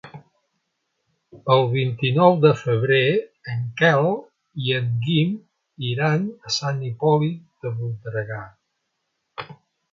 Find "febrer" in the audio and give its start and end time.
2.61-3.03